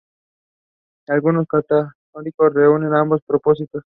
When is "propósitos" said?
3.21-3.83